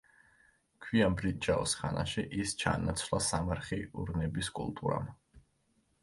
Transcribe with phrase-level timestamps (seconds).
[0.83, 5.05] გვიან ბრინჯაოს ხანაში ის ჩაანაცვლა სამარხი ურნების კულტურამ.